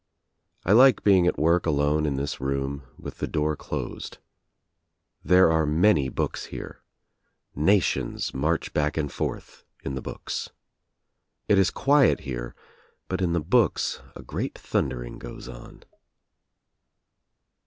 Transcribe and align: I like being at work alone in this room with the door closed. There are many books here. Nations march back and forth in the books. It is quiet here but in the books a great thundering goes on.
I 0.65 0.71
like 0.71 1.03
being 1.03 1.27
at 1.27 1.37
work 1.37 1.67
alone 1.67 2.07
in 2.07 2.15
this 2.15 2.41
room 2.41 2.81
with 2.97 3.19
the 3.19 3.27
door 3.27 3.55
closed. 3.55 4.17
There 5.23 5.51
are 5.51 5.63
many 5.67 6.09
books 6.09 6.45
here. 6.45 6.81
Nations 7.53 8.33
march 8.33 8.73
back 8.73 8.97
and 8.97 9.11
forth 9.11 9.63
in 9.83 9.93
the 9.93 10.01
books. 10.01 10.49
It 11.47 11.59
is 11.59 11.69
quiet 11.69 12.21
here 12.21 12.55
but 13.09 13.21
in 13.21 13.33
the 13.33 13.39
books 13.39 14.01
a 14.15 14.23
great 14.23 14.57
thundering 14.57 15.19
goes 15.19 15.47
on. 15.47 15.83